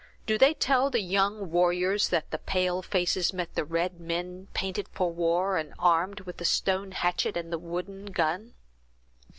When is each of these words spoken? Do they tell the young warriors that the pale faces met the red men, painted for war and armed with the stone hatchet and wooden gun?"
Do 0.25 0.39
they 0.39 0.55
tell 0.55 0.89
the 0.89 0.99
young 1.03 1.51
warriors 1.51 2.09
that 2.09 2.31
the 2.31 2.39
pale 2.39 2.81
faces 2.81 3.33
met 3.33 3.53
the 3.53 3.63
red 3.63 3.99
men, 3.99 4.47
painted 4.55 4.87
for 4.91 5.11
war 5.11 5.57
and 5.57 5.75
armed 5.77 6.21
with 6.21 6.37
the 6.37 6.43
stone 6.43 6.91
hatchet 6.91 7.37
and 7.37 7.53
wooden 7.61 8.07
gun?" 8.07 8.55